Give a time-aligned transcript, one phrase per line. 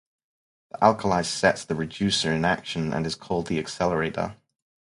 [0.71, 4.35] The alkali sets the reducer in action and is called the accelerator.